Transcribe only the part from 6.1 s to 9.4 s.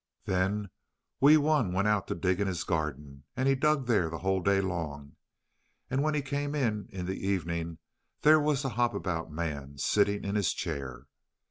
he came in in the evening, there was the Hop about